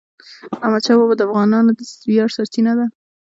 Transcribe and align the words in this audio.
احمدشاه 0.63 0.97
بابا 0.99 1.15
د 1.17 1.21
افغانانو 1.27 1.71
د 1.77 1.79
ویاړ 2.11 2.29
سرچینه 2.37 2.73
ده. 2.79 2.85